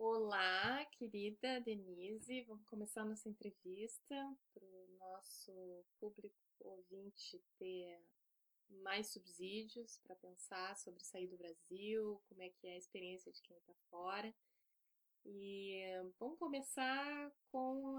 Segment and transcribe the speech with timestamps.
[0.00, 2.42] Olá, querida Denise.
[2.42, 4.14] Vamos começar nossa entrevista
[4.54, 8.00] para o nosso público ouvinte ter
[8.84, 13.42] mais subsídios para pensar sobre sair do Brasil, como é que é a experiência de
[13.42, 14.32] quem está fora.
[15.24, 15.82] E
[16.16, 17.98] vamos começar com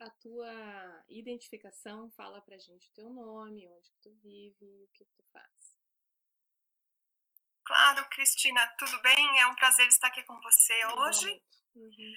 [0.00, 2.10] a tua identificação.
[2.10, 5.57] Fala para gente o teu nome, onde que tu vive, o que, que tu faz.
[7.68, 9.40] Claro, Cristina, tudo bem?
[9.40, 11.42] É um prazer estar aqui com você hoje.
[11.74, 12.14] Uhum.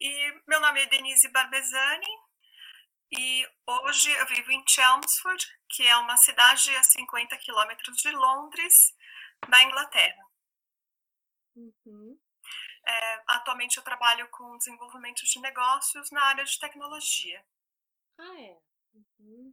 [0.00, 2.08] E meu nome é Denise Barbezani
[3.12, 8.94] e hoje eu vivo em Chelmsford, que é uma cidade a 50 quilômetros de Londres,
[9.46, 10.24] na Inglaterra.
[11.54, 12.18] Uhum.
[12.86, 17.44] É, atualmente eu trabalho com desenvolvimento de negócios na área de tecnologia.
[18.18, 18.58] Ah, é?
[18.94, 19.43] Uhum.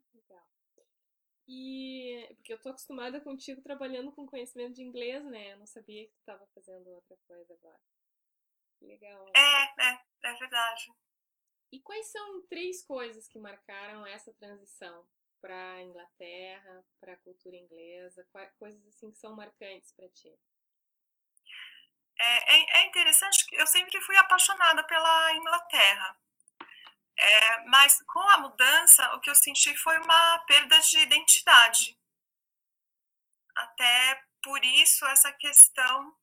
[1.53, 5.51] E porque eu tô acostumada contigo trabalhando com conhecimento de inglês, né?
[5.51, 7.79] Eu não sabia que tu estava fazendo outra coisa agora.
[8.81, 9.29] Legal.
[9.35, 10.93] É, é, é verdade.
[11.73, 15.05] E quais são três coisas que marcaram essa transição
[15.41, 18.25] para a Inglaterra, para a cultura inglesa?
[18.57, 20.33] Coisas assim que são marcantes para ti?
[22.17, 26.17] É, é, é interessante que eu sempre fui apaixonada pela Inglaterra.
[27.21, 31.95] É, mas com a mudança, o que eu senti foi uma perda de identidade.
[33.55, 36.17] Até por isso, essa questão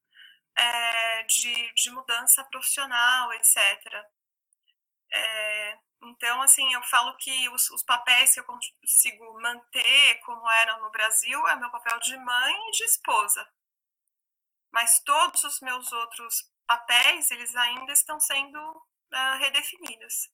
[0.56, 3.58] é, de, de mudança profissional, etc.
[5.12, 10.80] É, então, assim, eu falo que os, os, papéis que eu consigo manter como eram
[10.80, 13.48] no Brasil é meu papel de mãe e de esposa.
[14.72, 20.28] Mas todos os meus outros papéis, eles ainda estão sendo uh, redefinidos.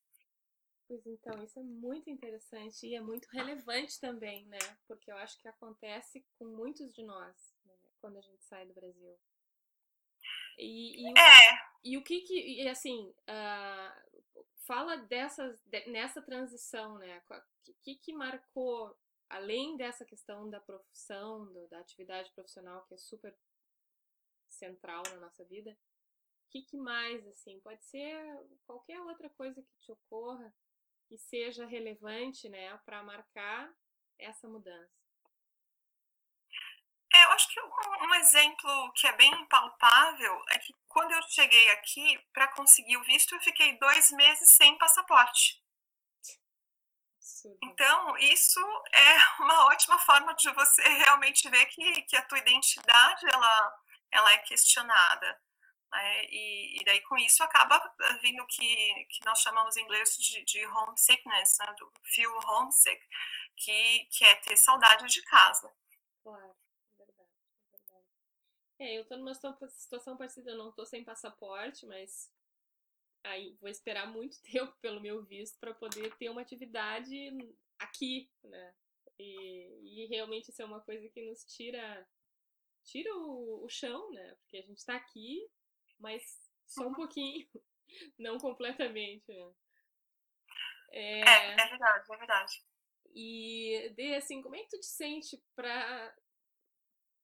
[0.94, 4.58] Pois então, isso é muito interessante e é muito relevante também, né?
[4.86, 7.72] Porque eu acho que acontece com muitos de nós né?
[8.00, 9.18] quando a gente sai do Brasil.
[10.56, 11.58] E, e, é.
[11.82, 17.20] e o que que, e assim, uh, fala dessas, de, nessa transição, né?
[17.66, 18.96] O que, que marcou,
[19.28, 23.36] além dessa questão da profissão, do, da atividade profissional, que é super
[24.48, 28.16] central na nossa vida, o que, que mais, assim, pode ser
[28.64, 30.54] qualquer outra coisa que te ocorra,
[31.08, 33.72] que seja relevante, né, para marcar
[34.18, 35.04] essa mudança?
[37.12, 37.70] É, eu acho que um,
[38.08, 43.04] um, exemplo que é bem palpável é que quando eu cheguei aqui, para conseguir o
[43.04, 45.62] visto, eu fiquei dois meses sem passaporte.
[47.62, 48.60] Então, isso
[48.92, 53.78] é uma ótima forma de você realmente ver que, que a tua identidade ela,
[54.10, 55.40] ela é questionada.
[55.94, 56.24] Né?
[56.26, 57.78] E, e, daí com isso acaba
[58.20, 61.74] vindo o que, que nós chamamos em inglês de, de homesickness, né?
[61.78, 63.00] do feel homesick,
[63.56, 65.72] que, que é ter saudade de casa.
[66.24, 66.56] Claro,
[66.98, 67.30] é verdade,
[67.72, 68.06] é verdade.
[68.80, 72.28] É, eu estou numa situação parecida, eu não estou sem passaporte, mas
[73.22, 77.32] aí vou esperar muito tempo pelo meu visto para poder ter uma atividade
[77.78, 78.74] aqui, né?
[79.16, 82.04] E, e realmente isso é uma coisa que nos tira
[82.82, 84.34] tira o, o chão, né?
[84.40, 85.48] Porque a gente está aqui
[85.98, 86.22] mas
[86.66, 87.46] só um pouquinho,
[88.18, 89.26] não completamente.
[89.28, 89.54] Né?
[90.90, 91.20] É...
[91.20, 92.62] é, é verdade, é verdade.
[93.14, 96.14] E, de assim, como é que tu te sente pra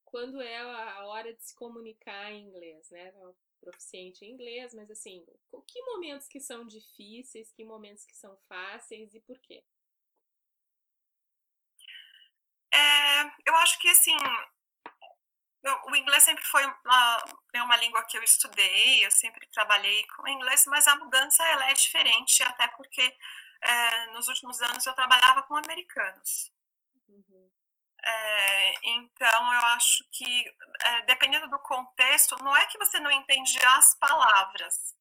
[0.05, 3.13] quando é a hora de se comunicar em inglês, né?
[3.61, 5.25] Proficiente em inglês, mas assim,
[5.65, 9.63] que momentos que são difíceis, que momentos que são fáceis e por quê?
[12.73, 14.17] É, eu acho que assim,
[15.63, 20.27] o inglês sempre foi uma, é uma língua que eu estudei, eu sempre trabalhei com
[20.27, 23.15] inglês, mas a mudança ela é diferente, até porque
[23.61, 26.51] é, nos últimos anos eu trabalhava com americanos.
[27.07, 27.51] Uhum.
[28.03, 33.59] É, então eu acho que, é, dependendo do contexto, não é que você não entende
[33.63, 34.95] as palavras,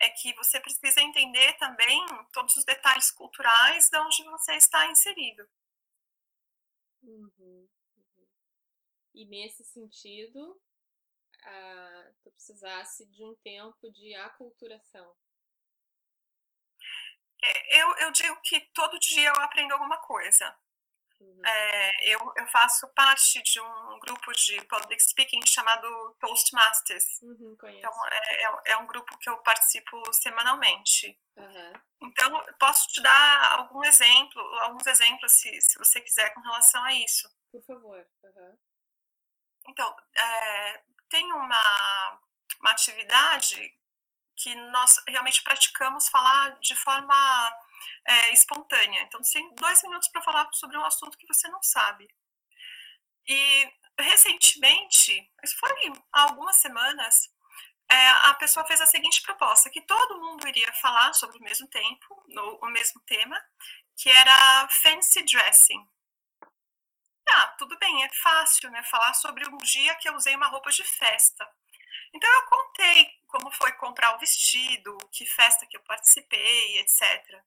[0.00, 5.46] é que você precisa entender também todos os detalhes culturais de onde você está inserido.
[7.02, 7.68] Uhum.
[9.14, 10.60] E nesse sentido,
[11.42, 15.16] ah, tu precisasse de um tempo de aculturação.
[17.42, 20.54] É, eu, eu digo que todo dia eu aprendo alguma coisa.
[21.20, 21.42] Uhum.
[21.44, 27.20] É, eu, eu faço parte de um grupo de public speaking chamado Toastmasters.
[27.22, 31.18] Uhum, então, é, é, é, um grupo que eu participo semanalmente.
[31.36, 31.72] Uhum.
[32.02, 36.94] Então, posso te dar algum exemplo, alguns exemplos, se, se você quiser, com relação a
[36.94, 37.28] isso.
[37.52, 38.06] Por favor.
[38.24, 38.58] Uhum.
[39.68, 42.20] Então, é, tem uma,
[42.60, 43.74] uma atividade
[44.36, 47.58] que nós realmente praticamos falar de forma
[48.06, 49.02] é, espontânea.
[49.02, 52.08] Então, você tem dois minutos para falar sobre um assunto que você não sabe.
[53.26, 55.70] E recentemente, isso foi
[56.12, 57.28] há algumas semanas,
[57.90, 61.66] é, a pessoa fez a seguinte proposta, que todo mundo iria falar sobre o mesmo
[61.68, 63.40] tempo, no, o mesmo tema,
[63.96, 65.86] que era fancy dressing.
[67.32, 68.82] Ah, tudo bem, é fácil, né?
[68.84, 71.48] Falar sobre um dia que eu usei uma roupa de festa.
[72.12, 77.40] Então eu contei como foi comprar o vestido, que festa que eu participei, etc.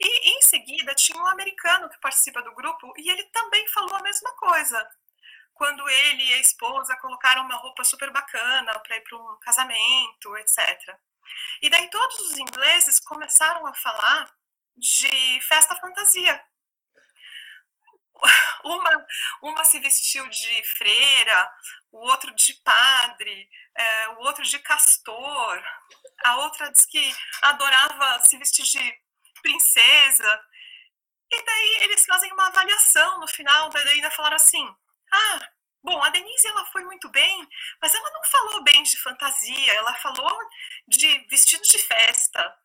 [0.00, 4.02] E em seguida tinha um americano que participa do grupo e ele também falou a
[4.02, 4.88] mesma coisa.
[5.54, 10.36] Quando ele e a esposa colocaram uma roupa super bacana para ir para um casamento,
[10.38, 10.96] etc.
[11.62, 14.32] E daí todos os ingleses começaram a falar
[14.76, 16.40] de festa fantasia.
[18.64, 19.06] Uma,
[19.40, 21.50] uma se vestiu de freira,
[21.92, 25.62] o outro de padre, é, o outro de castor,
[26.24, 29.00] a outra diz que adorava se vestir de
[29.40, 30.40] princesa.
[31.30, 34.68] E daí eles fazem uma avaliação no final, daí ainda falaram assim:
[35.12, 35.48] ah,
[35.82, 37.48] bom, a Denise ela foi muito bem,
[37.80, 40.38] mas ela não falou bem de fantasia, ela falou
[40.86, 42.56] de vestido de festa.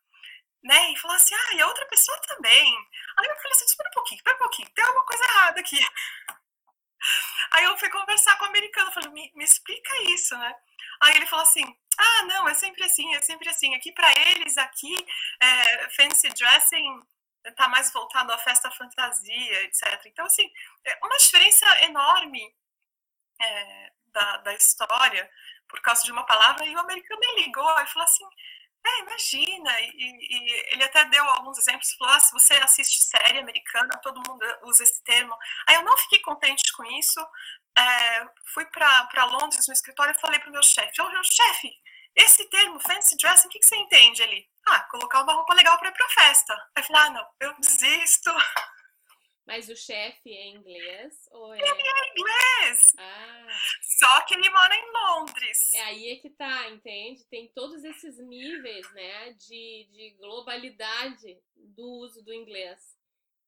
[0.64, 0.92] Né?
[0.92, 2.74] E falou assim, ah, e a outra pessoa também.
[3.18, 5.78] Aí eu falei assim, espera um pouquinho, espera um pouquinho, tem alguma coisa errada aqui.
[7.52, 10.54] Aí eu fui conversar com o americano, falei, me, me explica isso, né?
[11.02, 11.64] Aí ele falou assim,
[11.98, 13.74] ah, não, é sempre assim, é sempre assim.
[13.74, 14.94] Aqui para eles, aqui,
[15.40, 17.02] é, fancy dressing
[17.44, 20.00] está mais voltado à festa fantasia, etc.
[20.06, 20.50] Então, assim,
[20.84, 22.54] é uma diferença enorme
[23.40, 25.30] é, da, da história
[25.68, 26.64] por causa de uma palavra.
[26.64, 28.26] E o americano me ligou e falou assim,
[28.86, 29.80] é, imagina.
[29.80, 34.22] E, e, ele até deu alguns exemplos, falou, ah, se você assiste série americana, todo
[34.28, 35.34] mundo usa esse termo.
[35.66, 37.20] Aí eu não fiquei contente com isso,
[37.76, 41.72] é, fui para Londres no escritório e falei para o meu chefe: Ô, meu chefe,
[42.14, 44.46] esse termo fancy dressing, o que, que você entende ali?
[44.66, 46.54] Ah, colocar uma roupa legal para ir para festa.
[46.76, 48.30] Aí eu falei: ah, não, eu desisto.
[49.46, 51.58] Mas o chefe é inglês ou é...
[51.58, 52.80] Ele é inglês!
[52.96, 53.46] Ah.
[53.82, 55.74] Só que ele mora em Londres.
[55.74, 57.24] É aí é que tá, entende?
[57.26, 62.96] Tem todos esses níveis, né, de, de globalidade do uso do inglês.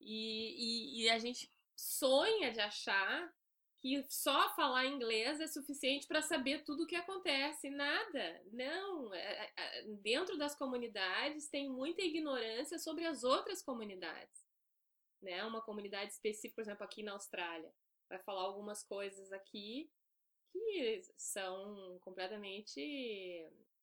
[0.00, 3.32] E, e, e a gente sonha de achar
[3.80, 7.70] que só falar inglês é suficiente para saber tudo o que acontece.
[7.70, 8.42] Nada.
[8.52, 9.14] Não.
[9.14, 14.45] É, é, é, dentro das comunidades tem muita ignorância sobre as outras comunidades.
[15.22, 15.44] Né?
[15.44, 17.72] Uma comunidade específica, por exemplo, aqui na Austrália,
[18.08, 19.90] vai falar algumas coisas aqui
[20.52, 22.80] que são completamente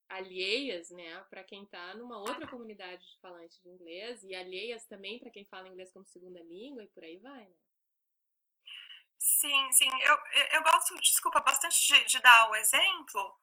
[0.09, 5.19] alheias, né, para quem está numa outra comunidade de falantes de inglês e alheias também
[5.19, 7.55] para quem fala inglês como segunda língua e por aí vai, né?
[9.17, 9.89] Sim, sim.
[10.01, 10.17] Eu,
[10.51, 13.39] eu gosto, desculpa, bastante de, de dar o exemplo.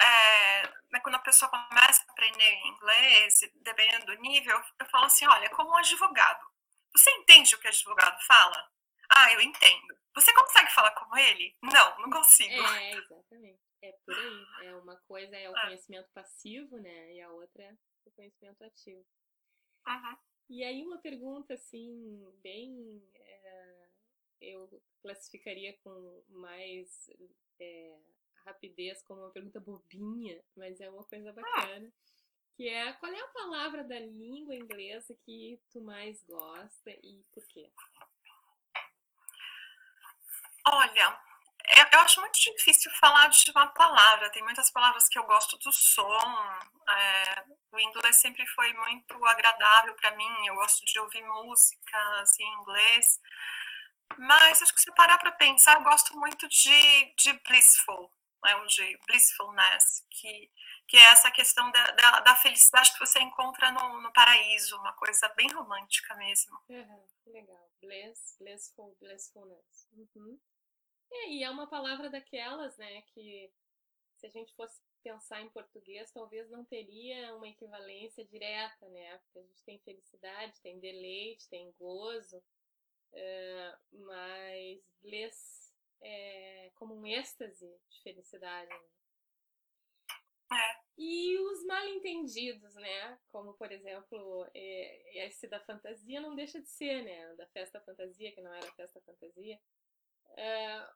[0.00, 5.50] É, quando a pessoa começa a aprender inglês, dependendo do nível, eu falo assim: olha,
[5.50, 6.46] como um advogado,
[6.94, 8.70] você entende o que o advogado fala?
[9.08, 9.98] Ah, eu entendo.
[10.14, 11.56] Você consegue falar como ele?
[11.62, 12.52] Não, não consigo.
[12.52, 13.60] É, exatamente.
[13.82, 14.66] É por aí.
[14.66, 15.62] É uma coisa é o ah.
[15.62, 17.14] conhecimento passivo, né?
[17.14, 17.76] E a outra é
[18.06, 19.04] o conhecimento ativo.
[19.86, 20.16] Uhum.
[20.50, 23.02] E aí uma pergunta assim, bem.
[23.14, 23.88] É,
[24.40, 27.10] eu classificaria com mais
[27.58, 27.98] é,
[28.44, 31.92] rapidez como uma pergunta bobinha, mas é uma coisa bacana.
[32.60, 37.42] Que é qual é a palavra da língua inglesa que tu mais gosta e por
[37.48, 37.72] quê?
[40.66, 41.18] Olha,
[41.90, 44.28] eu acho muito difícil falar de uma palavra.
[44.28, 46.20] Tem muitas palavras que eu gosto do som.
[46.86, 50.46] É, o inglês sempre foi muito agradável para mim.
[50.46, 53.20] Eu gosto de ouvir músicas em inglês.
[54.18, 58.12] Mas acho que se parar para pensar, eu gosto muito de, de blissful,
[58.44, 60.50] né, de blissfulness, que,
[60.90, 64.92] que é essa questão da, da, da felicidade que você encontra no, no paraíso, uma
[64.94, 66.58] coisa bem romântica mesmo.
[66.68, 67.70] Uhum, legal.
[67.80, 69.88] Bliss, blissful, blissfulness.
[69.92, 70.36] Uhum.
[71.12, 73.52] E é uma palavra daquelas, né, que
[74.16, 79.16] se a gente fosse pensar em português, talvez não teria uma equivalência direta, né?
[79.18, 82.42] Porque a gente tem felicidade, tem deleite, tem gozo,
[83.12, 88.68] é, mas bliss é como um êxtase de felicidade.
[88.68, 88.90] Né?
[90.52, 90.79] É.
[91.02, 93.18] E os mal entendidos, né?
[93.32, 97.34] Como, por exemplo, é, esse da fantasia não deixa de ser, né?
[97.36, 99.58] Da festa fantasia, que não era festa fantasia.
[100.36, 100.86] É,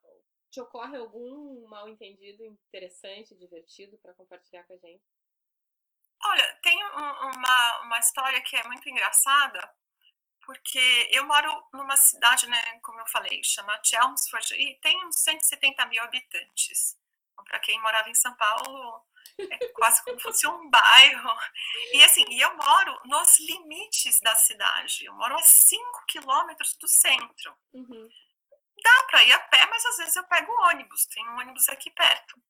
[0.50, 5.02] te ocorre algum mal entendido interessante, divertido para compartilhar com a gente?
[6.22, 9.74] Olha, tem uma, uma história que é muito engraçada
[10.44, 15.86] porque eu moro numa cidade, né, como eu falei, chama Chelmsford, e tem uns 170
[15.86, 17.02] mil habitantes.
[17.42, 19.02] Para quem morava em São Paulo,
[19.38, 21.36] é quase como se fosse um bairro.
[21.92, 25.04] E assim, eu moro nos limites da cidade.
[25.04, 27.56] Eu moro a 5 quilômetros do centro.
[27.72, 28.08] Uhum.
[28.82, 31.06] Dá para ir a pé, mas às vezes eu pego ônibus.
[31.06, 32.40] Tem um ônibus aqui perto.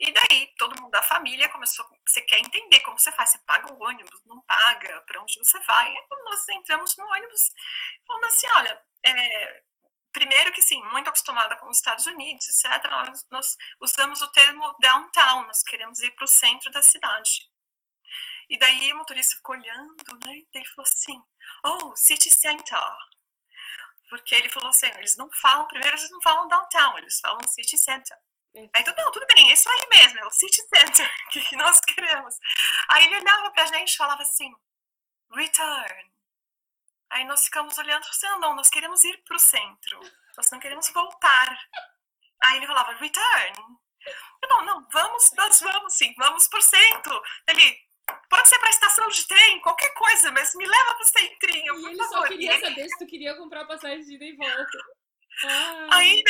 [0.00, 3.70] E daí todo mundo da família começou, você quer entender como você faz, você paga
[3.70, 5.94] o ônibus, não paga, para onde você vai.
[6.24, 7.52] Nós entramos no ônibus
[8.06, 9.62] falando assim, olha, é,
[10.12, 12.90] primeiro que sim, muito acostumada com os Estados Unidos, etc.
[12.90, 17.48] Nós, nós usamos o termo downtown, nós queremos ir para o centro da cidade.
[18.48, 20.34] E daí o motorista ficou olhando, né?
[20.34, 21.22] E ele falou assim,
[21.64, 22.78] oh, city center.
[24.08, 27.78] Porque ele falou assim, eles não falam, primeiro eles não falam downtown, eles falam city
[27.78, 28.16] center.
[28.56, 32.36] Aí então, não, tudo bem, isso aí mesmo, é o city center que nós queremos.
[32.88, 34.52] Aí ele olhava pra gente e falava assim,
[35.32, 36.10] return.
[37.10, 40.00] Aí nós ficamos olhando e assim, não, não, nós queremos ir pro centro,
[40.36, 41.58] nós não queremos voltar.
[42.44, 43.52] Aí ele falava, return.
[44.42, 47.22] Eu, não, não, vamos, nós vamos sim, vamos pro centro.
[47.48, 47.78] Ele,
[48.28, 51.90] pode ser pra estação de trem, qualquer coisa, mas me leva pro centrinho, e por
[51.90, 52.18] ele favor.
[52.18, 54.78] só queria saber se tu queria comprar passagem de ida e volta.
[55.44, 55.88] Ah.
[55.92, 56.22] Aí,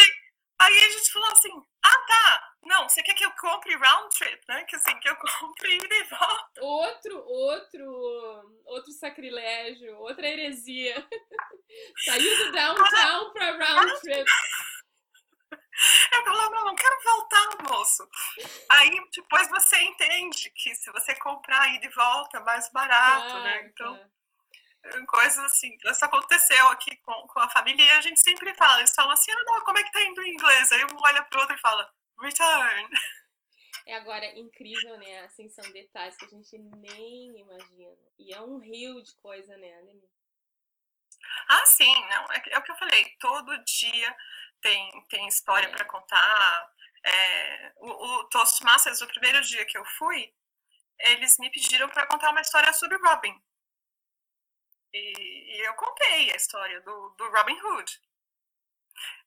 [0.60, 1.50] aí a gente falou assim,
[1.82, 4.64] ah tá, não, você quer que eu compre round trip, né?
[4.64, 6.62] Que assim, que eu compre ida e volta.
[6.62, 10.94] Outro, outro, outro sacrilégio, outra heresia.
[12.04, 14.30] Saiu do downtown pra round trip.
[16.12, 18.06] Eu falava, não, não quero voltar, moço.
[18.68, 23.40] Aí depois você entende que se você comprar ida e volta é mais barato, Ah,
[23.44, 23.66] né?
[23.66, 24.06] Então, tá.
[25.06, 25.76] Coisas assim.
[25.84, 28.80] Isso aconteceu aqui com, com a família e a gente sempre fala.
[28.80, 30.72] Eles falam assim, ah, não, como é que tá indo em inglês?
[30.72, 32.88] Aí um olha pro outro e fala, return.
[33.86, 35.20] É agora incrível, né?
[35.24, 37.96] Assim, são detalhes que a gente nem imagina.
[38.18, 40.20] E é um rio de coisa, né, Denise?
[41.48, 43.04] Ah, sim, não, é, é o que eu falei.
[43.18, 44.16] Todo dia
[44.60, 45.70] tem, tem história É.
[45.70, 46.72] para contar.
[47.04, 50.32] É, o, o Toastmasters, o primeiro dia que eu fui,
[50.98, 53.34] eles me pediram para contar uma história sobre Robin.
[54.92, 58.00] E, e eu contei a história do, do Robin Hood.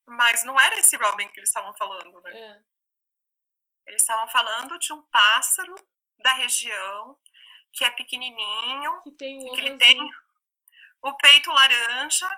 [0.06, 2.38] Mas não era esse Robin que eles estavam falando, né?
[2.38, 2.64] É.
[3.88, 5.76] Eles estavam falando de um pássaro
[6.18, 7.18] da região
[7.72, 9.98] que é pequenininho, Que tem o que ele tem
[11.02, 12.30] o peito laranja,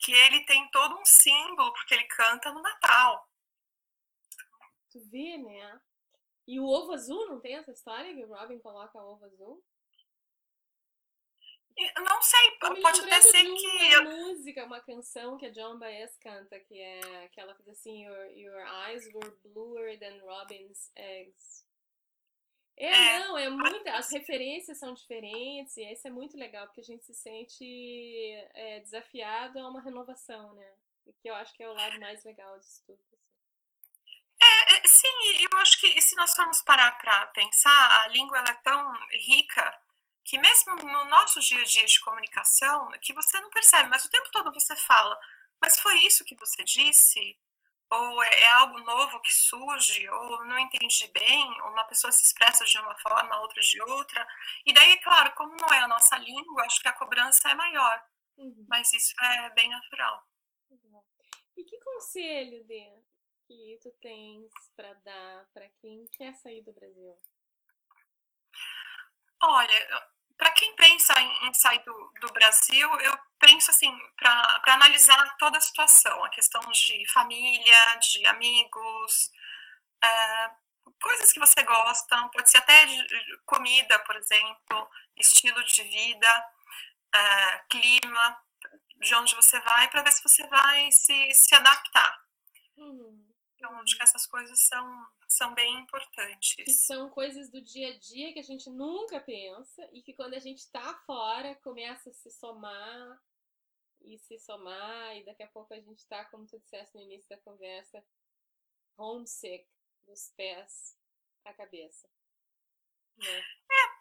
[0.00, 3.28] que ele tem todo um símbolo, porque ele canta no Natal.
[4.90, 5.80] Tu vê, né?
[6.46, 9.64] E o ovo azul, não tem essa história que o Robin coloca ovo azul?
[11.96, 13.96] Eu não sei, Tô me pode até ser de que.
[13.98, 18.04] uma música, uma canção que a John Baez canta, que é que ela faz assim,
[18.04, 21.64] your, your eyes were bluer than Robin's eggs.
[22.76, 26.80] É, É, não, é muita, as referências são diferentes, e isso é muito legal, porque
[26.80, 27.64] a gente se sente
[28.54, 30.72] é, desafiado a uma renovação, né?
[31.06, 33.00] E que eu acho que é o lado mais legal disso tudo.
[33.02, 33.18] assim.
[34.40, 35.08] É, é, sim,
[35.40, 38.92] e eu acho que se nós formos parar para pensar, a língua ela é tão
[39.26, 39.80] rica
[40.28, 44.10] que mesmo no nosso dia a dia de comunicação, que você não percebe, mas o
[44.10, 45.18] tempo todo você fala,
[45.58, 47.38] mas foi isso que você disse?
[47.90, 50.06] Ou é, é algo novo que surge?
[50.10, 51.60] Ou não entendi bem?
[51.62, 54.28] Ou uma pessoa se expressa de uma forma, outra de outra?
[54.66, 58.04] E daí, claro, como não é a nossa língua, acho que a cobrança é maior,
[58.36, 58.66] Uhum.
[58.68, 60.22] mas isso é bem natural.
[60.70, 61.06] Legal.
[61.56, 63.02] E que conselho, Dê,
[63.46, 67.16] que tu tens pra dar pra quem quer sair do Brasil?
[69.40, 75.58] Olha, para quem pensa em, sair do, do Brasil, eu penso assim, para analisar toda
[75.58, 79.32] a situação, a questão de família, de amigos,
[80.02, 80.50] é,
[81.02, 82.86] coisas que você gosta, pode ser até
[83.44, 86.44] comida, por exemplo, estilo de vida,
[87.12, 88.42] é, clima,
[89.00, 92.20] de onde você vai, para ver se você vai se, se adaptar.
[92.76, 93.27] Uhum.
[93.58, 96.86] Então, acho que essas coisas são, são bem importantes.
[96.86, 100.38] são coisas do dia a dia que a gente nunca pensa e que quando a
[100.38, 103.20] gente tá fora começa a se somar
[104.00, 107.28] e se somar e daqui a pouco a gente tá, como tu disseste no início
[107.28, 108.04] da conversa,
[108.96, 109.68] homesick
[110.06, 110.96] dos pés
[111.44, 112.08] à cabeça.
[113.16, 113.42] Né?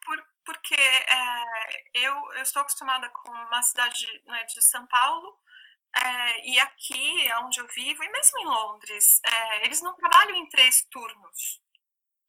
[0.06, 5.42] Por, porque é, eu, eu estou acostumada com uma cidade né, de São Paulo,
[5.96, 10.48] é, e aqui, onde eu vivo, e mesmo em Londres, é, eles não trabalham em
[10.50, 11.62] três turnos.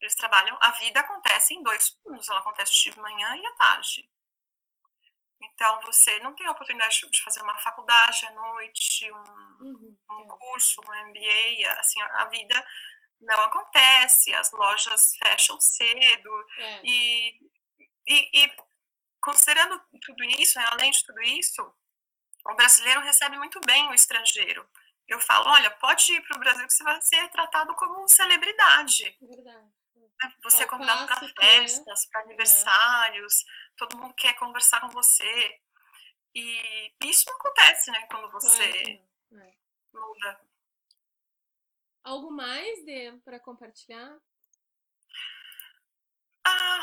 [0.01, 4.09] Eles trabalham, a vida acontece em dois turnos, ela acontece de manhã e à tarde.
[5.41, 9.25] Então, você não tem a oportunidade de fazer uma faculdade à noite, um,
[9.61, 9.99] Uhum.
[10.11, 12.67] um curso, um MBA, assim, a vida
[13.21, 16.81] não acontece, as lojas fecham cedo, É.
[16.85, 17.39] e,
[18.07, 18.57] e, e
[19.21, 21.75] considerando tudo isso, né, além de tudo isso,
[22.49, 24.69] o brasileiro recebe muito bem o estrangeiro.
[25.07, 29.17] Eu falo, olha, pode ir para o Brasil que você vai ser tratado como celebridade.
[29.23, 29.71] É verdade.
[29.97, 30.33] né?
[30.43, 33.45] Você é convidado para que- festas, para aniversários,
[33.77, 35.61] todo mundo quer conversar com você.
[36.35, 38.65] E isso não acontece, né, quando você.
[39.33, 39.55] É.
[39.93, 40.41] muda.
[42.05, 42.79] Algo mais
[43.25, 44.17] para compartilhar?
[46.45, 46.81] Ah,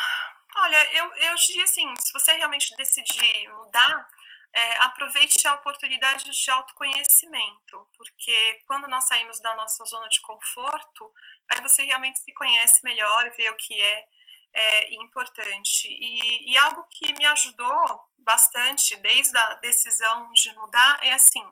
[0.57, 4.07] olha, eu, eu diria assim, se você realmente decidir mudar,
[4.55, 11.13] é, aproveite a oportunidade de autoconhecimento, porque quando nós saímos da nossa zona de conforto,
[11.49, 14.07] aí você realmente se conhece melhor, vê o que é,
[14.53, 15.89] é importante.
[15.89, 21.45] E, e algo que me ajudou bastante desde a decisão de mudar é assim: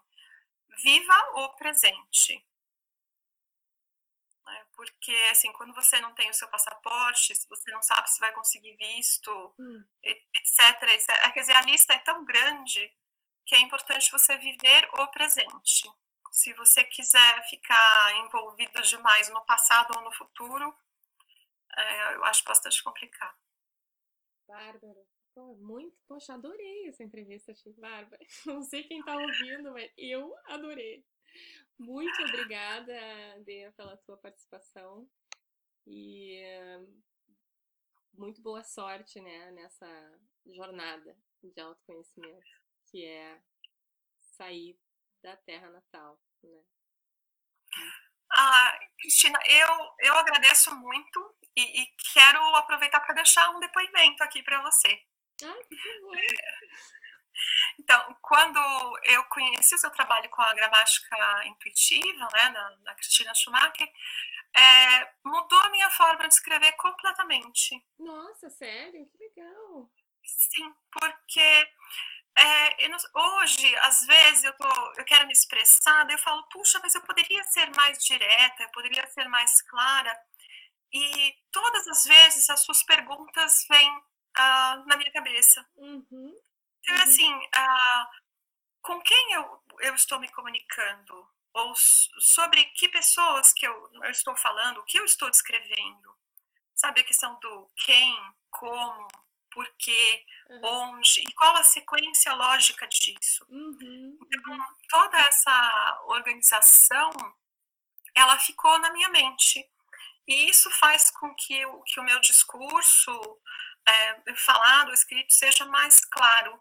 [0.82, 2.42] viva o presente.
[4.92, 8.32] Porque, assim, quando você não tem o seu passaporte, se você não sabe se vai
[8.34, 9.84] conseguir visto, hum.
[10.04, 11.34] etc, etc.
[11.34, 12.92] Quer dizer, a lista é tão grande
[13.46, 15.90] que é importante você viver o presente.
[16.32, 20.76] Se você quiser ficar envolvido demais no passado ou no futuro,
[21.76, 23.38] é, eu acho bastante complicado.
[24.48, 25.06] Bárbara,
[25.60, 28.20] muito, poxa, adorei essa entrevista, Bárbara.
[28.46, 31.06] Não sei quem está ouvindo, mas eu adorei.
[31.78, 32.94] Muito obrigada,
[33.46, 35.10] Dê, pela tua participação
[35.86, 36.42] e
[38.14, 39.88] muito boa sorte né, nessa
[40.46, 43.42] jornada de autoconhecimento, que é
[44.20, 44.78] sair
[45.22, 46.22] da terra natal.
[46.44, 46.64] Né?
[48.32, 54.42] Ah, Cristina, eu, eu agradeço muito e, e quero aproveitar para deixar um depoimento aqui
[54.44, 55.02] para você.
[55.44, 56.18] Ah, por favor.
[57.80, 58.60] Então, quando
[59.04, 63.92] eu conheci o seu trabalho com a gramática intuitiva, né, da, da Cristina Schumacher,
[64.56, 67.84] é, mudou a minha forma de escrever completamente.
[67.98, 69.06] Nossa, sério?
[69.08, 69.90] Que legal!
[70.24, 71.70] Sim, porque
[72.36, 72.98] é, não,
[73.40, 77.02] hoje, às vezes, eu, tô, eu quero me expressar, daí eu falo, puxa, mas eu
[77.02, 80.18] poderia ser mais direta, eu poderia ser mais clara.
[80.92, 85.68] E todas as vezes as suas perguntas vêm uh, na minha cabeça.
[85.76, 86.34] Uhum.
[86.84, 87.04] Então, uhum.
[87.04, 88.08] assim, uh,
[88.82, 91.28] com quem eu, eu estou me comunicando?
[91.54, 96.14] Ou sobre que pessoas que eu, eu estou falando, o que eu estou descrevendo?
[96.76, 98.18] Sabe a questão do quem,
[98.50, 99.08] como,
[99.52, 100.96] por quê, uhum.
[100.96, 103.46] onde, e qual a sequência lógica disso?
[103.48, 104.18] Uhum.
[104.26, 104.58] Então,
[104.90, 107.12] toda essa organização,
[108.16, 109.64] ela ficou na minha mente.
[110.28, 113.12] E isso faz com que, o, que o meu discurso
[113.88, 116.60] é, falado, escrito, seja mais claro.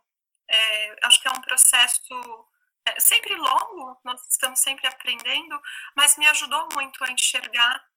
[0.53, 2.49] É, acho que é um processo
[2.87, 5.61] é, sempre longo, nós estamos sempre aprendendo,
[5.97, 7.89] mas me ajudou muito a enxergar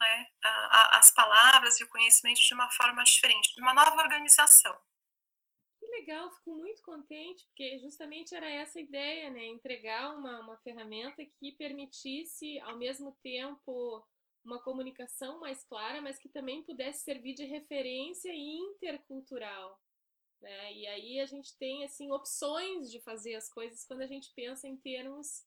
[0.00, 4.02] né, a, a, as palavras e o conhecimento de uma forma diferente, de uma nova
[4.02, 4.76] organização.
[5.78, 9.44] Que legal, fico muito contente, porque justamente era essa a ideia, né?
[9.46, 14.04] Entregar uma, uma ferramenta que permitisse, ao mesmo tempo,
[14.44, 19.78] uma comunicação mais clara, mas que também pudesse servir de referência intercultural.
[20.40, 20.74] Né?
[20.74, 24.68] E aí a gente tem assim opções de fazer as coisas quando a gente pensa
[24.68, 25.46] em termos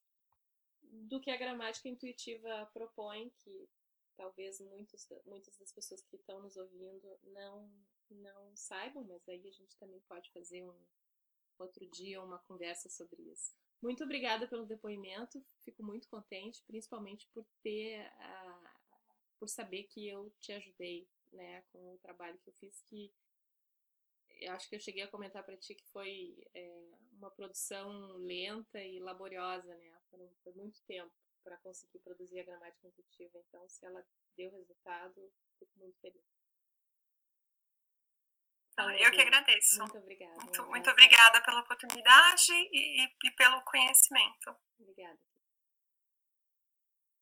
[0.82, 3.70] do que a gramática intuitiva propõe, que
[4.18, 7.72] talvez muitos, muitas das pessoas que estão nos ouvindo não,
[8.10, 10.76] não saibam, mas aí a gente também pode fazer um
[11.58, 13.54] outro dia uma conversa sobre isso.
[13.82, 18.74] Muito obrigada pelo depoimento, fico muito contente, principalmente por ter, a,
[19.40, 23.12] por saber que eu te ajudei, né, com o trabalho que eu fiz, que
[24.40, 28.82] eu acho que eu cheguei a comentar para ti que foi é, uma produção lenta
[28.82, 31.12] e laboriosa, né, por, por muito tempo
[31.44, 33.40] para conseguir produzir a gramática intuitiva.
[33.48, 36.24] Então, se ela deu resultado, fico muito feliz.
[38.76, 39.80] Falou, eu que agradeço.
[39.80, 40.36] Muito obrigada.
[40.44, 44.56] Muito, muito obrigada pela oportunidade e, e, e pelo conhecimento.
[44.80, 45.20] Obrigada.